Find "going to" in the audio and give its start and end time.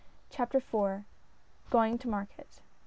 1.69-2.07